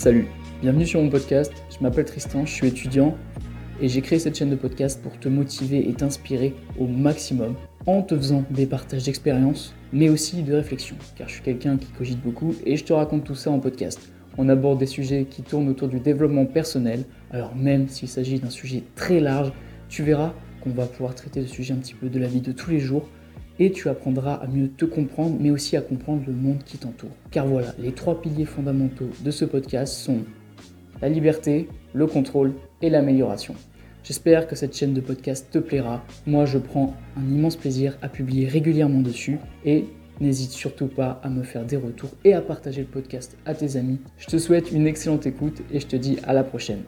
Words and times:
Salut, 0.00 0.28
bienvenue 0.62 0.86
sur 0.86 1.02
mon 1.02 1.10
podcast. 1.10 1.52
Je 1.68 1.82
m'appelle 1.82 2.06
Tristan, 2.06 2.46
je 2.46 2.50
suis 2.50 2.66
étudiant 2.66 3.18
et 3.82 3.88
j'ai 3.90 4.00
créé 4.00 4.18
cette 4.18 4.34
chaîne 4.34 4.48
de 4.48 4.56
podcast 4.56 5.02
pour 5.02 5.20
te 5.20 5.28
motiver 5.28 5.90
et 5.90 5.92
t'inspirer 5.92 6.54
au 6.78 6.86
maximum 6.86 7.54
en 7.84 8.00
te 8.00 8.16
faisant 8.16 8.42
des 8.48 8.64
partages 8.64 9.04
d'expériences 9.04 9.74
mais 9.92 10.08
aussi 10.08 10.42
de 10.42 10.54
réflexion 10.54 10.96
car 11.16 11.28
je 11.28 11.34
suis 11.34 11.42
quelqu'un 11.42 11.76
qui 11.76 11.88
cogite 11.88 12.18
beaucoup 12.22 12.54
et 12.64 12.78
je 12.78 12.84
te 12.84 12.94
raconte 12.94 13.24
tout 13.24 13.34
ça 13.34 13.50
en 13.50 13.58
podcast. 13.58 14.00
On 14.38 14.48
aborde 14.48 14.78
des 14.78 14.86
sujets 14.86 15.26
qui 15.28 15.42
tournent 15.42 15.68
autour 15.68 15.88
du 15.88 16.00
développement 16.00 16.46
personnel, 16.46 17.04
alors 17.30 17.54
même 17.54 17.86
s'il 17.86 18.08
s'agit 18.08 18.38
d'un 18.40 18.48
sujet 18.48 18.84
très 18.96 19.20
large, 19.20 19.52
tu 19.90 20.02
verras 20.02 20.32
qu'on 20.62 20.70
va 20.70 20.86
pouvoir 20.86 21.14
traiter 21.14 21.42
de 21.42 21.46
sujets 21.46 21.74
un 21.74 21.76
petit 21.78 21.92
peu 21.92 22.08
de 22.08 22.18
la 22.18 22.26
vie 22.26 22.40
de 22.40 22.52
tous 22.52 22.70
les 22.70 22.80
jours 22.80 23.06
et 23.58 23.72
tu 23.72 23.88
apprendras 23.88 24.34
à 24.34 24.46
mieux 24.46 24.68
te 24.68 24.84
comprendre, 24.84 25.36
mais 25.40 25.50
aussi 25.50 25.76
à 25.76 25.80
comprendre 25.80 26.22
le 26.26 26.32
monde 26.32 26.62
qui 26.64 26.78
t'entoure. 26.78 27.10
Car 27.30 27.46
voilà, 27.46 27.74
les 27.78 27.92
trois 27.92 28.20
piliers 28.20 28.46
fondamentaux 28.46 29.10
de 29.22 29.30
ce 29.30 29.44
podcast 29.44 29.94
sont 29.94 30.18
la 31.02 31.08
liberté, 31.08 31.68
le 31.92 32.06
contrôle 32.06 32.54
et 32.82 32.90
l'amélioration. 32.90 33.54
J'espère 34.02 34.46
que 34.46 34.56
cette 34.56 34.74
chaîne 34.74 34.94
de 34.94 35.00
podcast 35.00 35.48
te 35.50 35.58
plaira. 35.58 36.04
Moi, 36.26 36.46
je 36.46 36.58
prends 36.58 36.94
un 37.16 37.28
immense 37.28 37.56
plaisir 37.56 37.98
à 38.02 38.08
publier 38.08 38.48
régulièrement 38.48 39.02
dessus 39.02 39.38
et 39.64 39.84
n'hésite 40.20 40.50
surtout 40.50 40.86
pas 40.86 41.20
à 41.22 41.28
me 41.28 41.42
faire 41.42 41.64
des 41.64 41.76
retours 41.76 42.10
et 42.24 42.32
à 42.34 42.40
partager 42.40 42.82
le 42.82 42.86
podcast 42.86 43.36
à 43.44 43.54
tes 43.54 43.76
amis. 43.76 43.98
Je 44.18 44.26
te 44.26 44.38
souhaite 44.38 44.72
une 44.72 44.86
excellente 44.86 45.26
écoute 45.26 45.62
et 45.72 45.80
je 45.80 45.86
te 45.86 45.96
dis 45.96 46.18
à 46.24 46.32
la 46.32 46.44
prochaine. 46.44 46.82